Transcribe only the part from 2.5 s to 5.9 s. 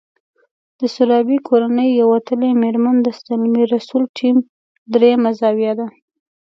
مېرمن د زلمي رسول ټیم درېيمه زاویه ده.